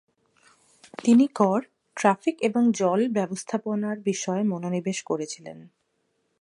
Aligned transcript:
তিনি 1.03 1.25
কর, 1.35 1.59
ট্রাফিক 1.97 2.35
এবং 2.41 2.71
জল 2.71 2.99
ব্যবস্থাপনার 3.09 3.97
বিষয়ে 3.99 4.43
মনোনিবেশ 4.43 4.97
করেছিলেন। 5.03 5.57